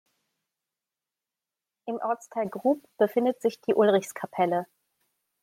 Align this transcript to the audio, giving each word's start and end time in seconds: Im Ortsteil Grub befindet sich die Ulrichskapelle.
Im 1.85 1.97
Ortsteil 1.97 2.49
Grub 2.49 2.81
befindet 2.97 3.39
sich 3.39 3.61
die 3.61 3.75
Ulrichskapelle. 3.75 4.65